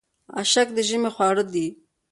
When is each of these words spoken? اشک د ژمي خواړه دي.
اشک 0.41 0.67
د 0.73 0.77
ژمي 0.87 1.09
خواړه 1.15 1.43
دي. 1.53 1.67